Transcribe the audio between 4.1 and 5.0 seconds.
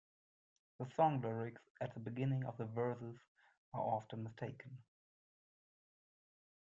mistaken.